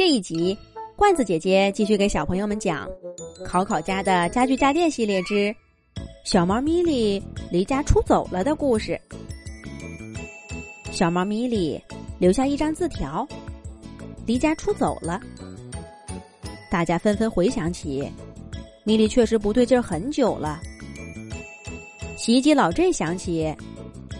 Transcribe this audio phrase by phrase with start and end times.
[0.00, 0.56] 这一集，
[0.96, 2.88] 罐子姐姐继续给小朋友们讲
[3.44, 5.54] 《考考家的家具家电系列之
[6.24, 8.98] 小猫咪莉离家出走了》的故事。
[10.90, 11.78] 小猫咪莉
[12.18, 13.28] 留下一张字条，
[14.24, 15.20] 离家出走了。
[16.70, 18.10] 大家纷纷回想起，
[18.84, 20.62] 咪莉确实不对劲儿很久了。
[22.16, 23.54] 洗衣机老郑想起，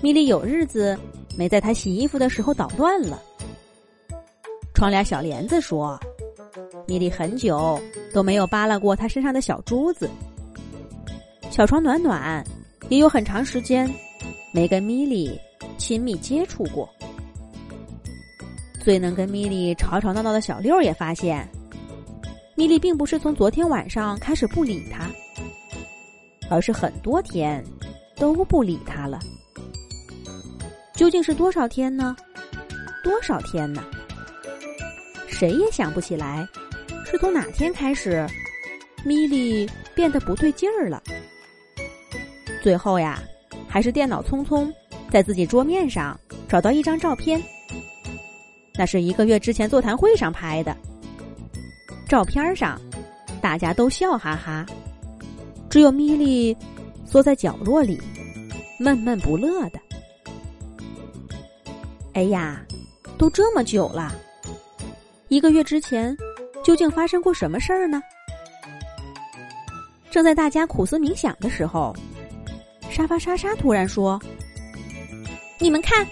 [0.03, 0.95] 咪莉有日子
[1.39, 3.23] 没在他洗衣服的时候捣乱了。
[4.81, 6.01] 窗帘小帘子说
[6.89, 7.79] ：“米莉很久
[8.15, 10.09] 都没有扒拉过他身上的小珠子。”
[11.53, 12.43] 小床暖暖
[12.89, 13.87] 也有很长时间
[14.55, 15.39] 没跟米莉
[15.77, 16.89] 亲密接触过。
[18.83, 21.47] 最能跟米莉吵吵闹闹的小六也发现，
[22.55, 25.11] 米莉并不是从昨天晚上开始不理他，
[26.49, 27.63] 而是很多天
[28.17, 29.21] 都不理他了。
[30.95, 32.17] 究竟是多少天呢？
[33.05, 33.85] 多少天呢？
[35.41, 36.47] 谁也想不起来，
[37.07, 38.27] 是从哪天开始，
[39.07, 41.03] 米莉变得不对劲儿了。
[42.63, 43.23] 最后呀，
[43.67, 44.71] 还是电脑匆匆
[45.11, 47.43] 在自己桌面上找到一张照片，
[48.75, 50.77] 那是一个月之前座谈会上拍的。
[52.07, 52.79] 照片上，
[53.41, 54.67] 大家都笑哈哈，
[55.71, 56.55] 只有米莉
[57.07, 57.99] 缩在角落里，
[58.79, 59.81] 闷闷不乐的。
[62.13, 62.63] 哎呀，
[63.17, 64.15] 都这么久了。
[65.31, 66.15] 一个月之前，
[66.65, 68.03] 究竟发生过什么事儿呢？
[70.11, 71.95] 正在大家苦思冥想的时候，
[72.91, 74.21] 沙发莎莎突然说
[75.61, 76.05] ：“你们看，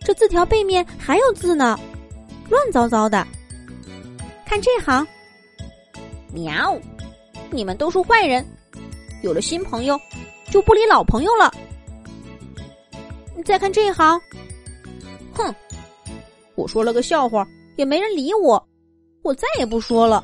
[0.00, 1.78] 这字条背面还有字呢，
[2.50, 3.24] 乱糟糟的。
[4.44, 5.06] 看这行，
[6.32, 6.76] 喵！
[7.52, 8.44] 你们都是坏人，
[9.22, 9.96] 有了新朋友
[10.50, 11.54] 就不理老朋友了。
[13.44, 14.20] 再看这行，
[15.34, 15.54] 哼！
[16.56, 17.46] 我说了个笑话。”
[17.76, 18.68] 也没人理我，
[19.22, 20.22] 我再也不说了。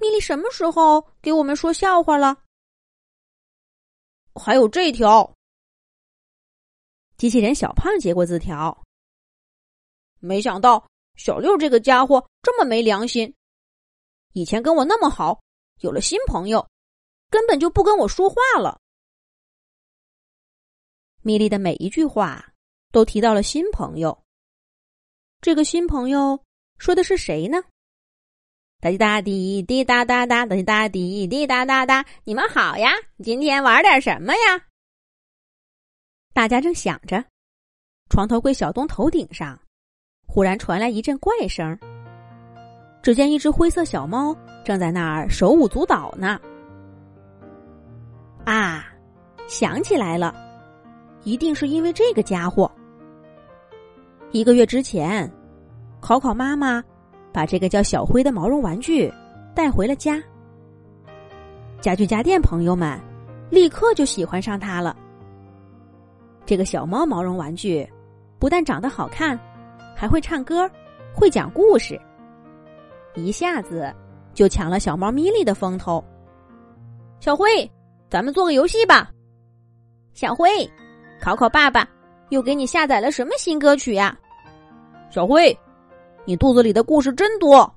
[0.00, 2.36] 米莉什么时候给我们说笑话了？
[4.34, 5.36] 还有这条，
[7.16, 8.82] 机器人小胖接过字条。
[10.18, 13.34] 没想到小六这个家伙这么没良心，
[14.32, 15.42] 以前跟我那么好，
[15.80, 16.66] 有了新朋友，
[17.28, 18.80] 根本就不跟我说话了。
[21.20, 22.52] 米莉的每一句话
[22.90, 24.21] 都提到了新朋友。
[25.42, 26.38] 这个新朋友
[26.78, 27.60] 说的是谁呢？
[28.80, 32.92] 滴哒滴滴哒哒哒哒滴哒滴滴哒哒哒，你们好呀！
[33.24, 34.64] 今天玩点什么呀？
[36.32, 37.24] 大家正想着，
[38.08, 39.58] 床头柜小东头顶上
[40.28, 41.76] 忽然传来一阵怪声。
[43.02, 44.32] 只见一只灰色小猫
[44.64, 46.40] 正在那儿手舞足蹈呢。
[48.44, 48.86] 啊，
[49.48, 50.32] 想起来了，
[51.24, 52.70] 一定是因为这个家伙。
[54.32, 55.30] 一个月之前，
[56.00, 56.82] 考考妈妈
[57.34, 59.12] 把这个叫小辉的毛绒玩具
[59.54, 60.22] 带回了家。
[61.82, 62.98] 家具家电朋友们
[63.50, 64.96] 立刻就喜欢上它了。
[66.46, 67.86] 这个小猫毛绒玩具
[68.38, 69.38] 不但长得好看，
[69.94, 70.68] 还会唱歌，
[71.14, 72.00] 会讲故事，
[73.14, 73.94] 一下子
[74.32, 76.02] 就抢了小猫咪莉的风头。
[77.20, 77.70] 小辉，
[78.08, 79.10] 咱们做个游戏吧。
[80.14, 80.48] 小辉，
[81.20, 81.86] 考考爸爸
[82.30, 84.18] 又给你下载了什么新歌曲呀？
[85.12, 85.54] 小辉，
[86.24, 87.70] 你肚子里的故事真多，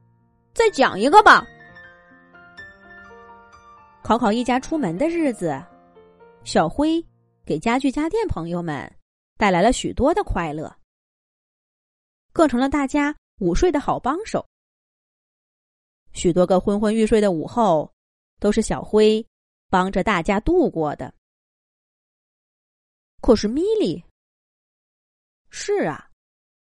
[0.54, 1.46] 再讲一个吧。
[4.02, 5.62] 考考一家出门的日子，
[6.46, 7.06] 小辉
[7.46, 8.90] 给家具家电朋友们
[9.36, 10.74] 带来了许多的快乐，
[12.32, 14.48] 更成了大家午睡的好帮手。
[16.14, 17.92] 许多个昏昏欲睡的午后，
[18.40, 19.28] 都是小辉
[19.70, 21.14] 帮着大家度过的。
[23.20, 24.02] 可是米莉，
[25.50, 26.10] 是啊。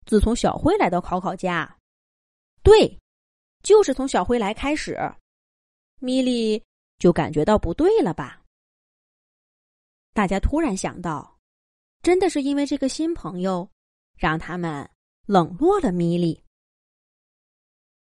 [0.06, 1.76] 自从小辉来到考考家，
[2.62, 2.98] 对，
[3.62, 4.96] 就是从小辉来开始，
[5.98, 6.62] 米莉
[6.98, 8.40] 就感觉到不对了吧？
[10.14, 11.36] 大家突然想到，
[12.02, 13.68] 真的是因为这个新朋友，
[14.16, 14.88] 让他们
[15.26, 16.40] 冷落了米莉。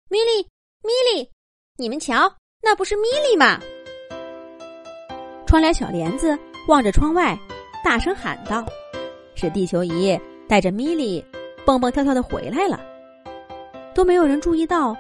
[0.10, 0.44] 米莉，
[0.84, 1.32] 米莉，
[1.78, 3.60] 你们瞧，那不是米莉吗？
[5.48, 6.38] 窗帘小帘子
[6.68, 7.40] 望着窗外，
[7.84, 8.66] 大声喊道
[9.36, 10.20] ：“是地球仪
[10.50, 11.24] 带着米莉。”
[11.66, 12.80] 蹦蹦跳跳的回来了，
[13.94, 14.96] 都没有人注意到，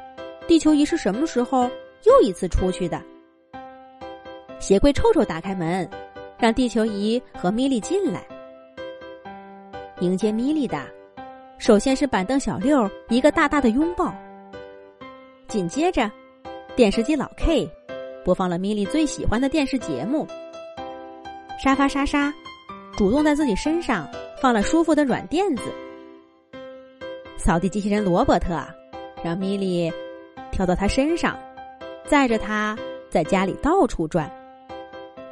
[0.47, 1.69] 地球仪是什么时候
[2.03, 2.99] 又一次出去的。
[4.59, 5.87] 鞋柜臭臭打开门，
[6.39, 8.25] 让地球仪和米莉进来。
[9.99, 10.81] 迎接米莉的，
[11.59, 14.11] 首先是板凳小六一个大大的拥抱。
[15.47, 16.09] 紧接着，
[16.75, 17.69] 电视机老 K
[18.23, 20.27] 播放了米莉最喜欢的电视节目。
[21.63, 22.33] 沙发莎莎
[22.97, 24.09] 主动在自己身上
[24.41, 25.63] 放了舒服的软垫子。
[27.45, 28.59] 扫地机器人罗伯特
[29.23, 29.93] 让米莉
[30.51, 31.37] 跳到他身上，
[32.03, 32.75] 载着他
[33.07, 34.27] 在家里到处转。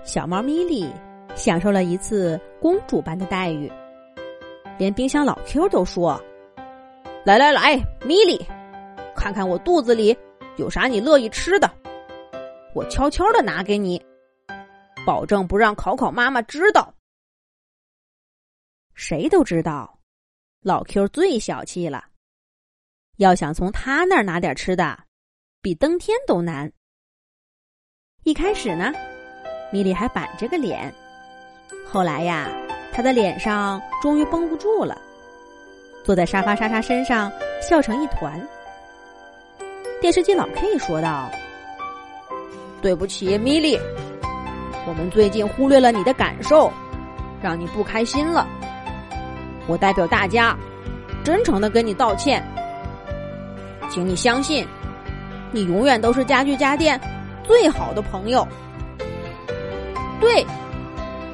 [0.04, 0.88] 小猫咪莉
[1.34, 3.68] 享受了一次公主般的待遇，
[4.78, 6.24] 连冰箱老 Q 都说
[7.26, 8.46] ：“来来来，米莉，
[9.16, 10.16] 看看我肚子里
[10.58, 11.68] 有啥你乐意吃的，
[12.76, 14.00] 我悄悄的拿给你，
[15.04, 16.94] 保证不让考考妈妈知道。”
[18.94, 19.98] 谁都知道，
[20.64, 22.06] 老 Q 最小气了。
[23.18, 24.98] 要想从他那儿拿点吃的，
[25.62, 26.72] 比登天都难。
[28.24, 28.94] 一开始呢，
[29.74, 30.92] 米莉还板着个脸，
[31.86, 32.50] 后来呀，
[32.94, 34.98] 他的脸上终于绷不住了，
[36.06, 37.30] 坐在沙发莎莎身上
[37.62, 38.42] 笑成一团。
[40.00, 41.30] 电视机老 K 说道
[42.82, 43.78] ：“对不起，米莉，
[44.88, 46.72] 我们最近忽略了你的感受，
[47.42, 48.48] 让你不开心了。
[49.68, 50.58] 我代表大家，
[51.24, 52.44] 真诚的跟你道歉。”
[53.90, 54.68] 请你相信，
[55.52, 57.00] 你永远都是家具家电
[57.44, 58.48] 最好的朋友。
[60.20, 60.46] 对，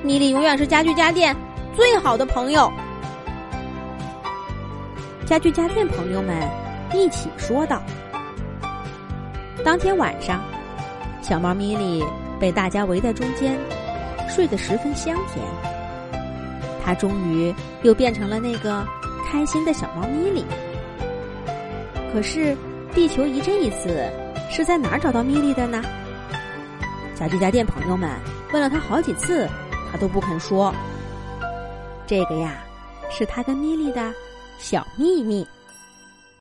[0.03, 1.35] 米莉永远是家具家电
[1.75, 2.69] 最好的朋友。
[5.25, 6.35] 家具家电朋友们
[6.93, 7.81] 一起说道。
[9.63, 10.41] 当天晚上，
[11.21, 12.03] 小猫咪莉
[12.39, 13.57] 被大家围在中间，
[14.27, 15.45] 睡得十分香甜。
[16.83, 17.53] 它终于
[17.83, 18.85] 又变成了那个
[19.29, 20.45] 开心的小猫咪咪。
[22.11, 22.57] 可是，
[22.93, 24.09] 地球仪这一次
[24.49, 25.83] 是在哪儿找到米莉的呢？
[27.15, 28.09] 小这家店朋友们
[28.51, 29.47] 问了他好几次，
[29.91, 30.73] 他都不肯说。
[32.07, 32.63] 这个呀，
[33.11, 34.11] 是他跟米莉的
[34.57, 35.47] 小秘密。